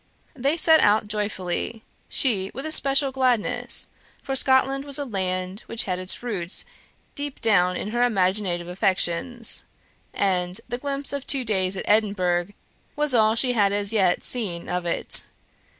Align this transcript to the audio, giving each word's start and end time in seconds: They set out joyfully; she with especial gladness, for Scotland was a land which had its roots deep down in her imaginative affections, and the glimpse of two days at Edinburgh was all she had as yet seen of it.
They 0.33 0.57
set 0.57 0.81
out 0.81 1.07
joyfully; 1.07 1.83
she 2.09 2.49
with 2.55 2.65
especial 2.65 3.11
gladness, 3.11 3.85
for 4.23 4.35
Scotland 4.35 4.83
was 4.83 4.97
a 4.97 5.05
land 5.05 5.61
which 5.67 5.83
had 5.83 5.99
its 5.99 6.23
roots 6.23 6.65
deep 7.13 7.39
down 7.39 7.77
in 7.77 7.89
her 7.91 8.01
imaginative 8.03 8.67
affections, 8.67 9.63
and 10.11 10.59
the 10.67 10.79
glimpse 10.79 11.13
of 11.13 11.27
two 11.27 11.43
days 11.43 11.77
at 11.77 11.85
Edinburgh 11.87 12.47
was 12.95 13.13
all 13.13 13.35
she 13.35 13.53
had 13.53 13.71
as 13.71 13.93
yet 13.93 14.23
seen 14.23 14.67
of 14.69 14.87
it. 14.87 15.27